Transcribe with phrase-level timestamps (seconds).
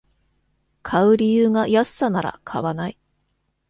[0.81, 2.97] 買う理由が安さなら買わない